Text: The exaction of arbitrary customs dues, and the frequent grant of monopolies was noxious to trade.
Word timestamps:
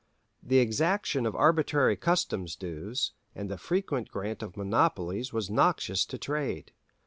The 0.41 0.57
exaction 0.57 1.27
of 1.27 1.35
arbitrary 1.35 1.95
customs 1.95 2.55
dues, 2.55 3.11
and 3.35 3.51
the 3.51 3.57
frequent 3.59 4.09
grant 4.09 4.41
of 4.41 4.57
monopolies 4.57 5.31
was 5.31 5.51
noxious 5.51 6.07
to 6.07 6.17
trade. 6.17 6.71